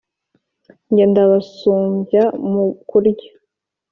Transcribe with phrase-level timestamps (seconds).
[0.91, 3.29] Nge ndabasumbya mu kurya!”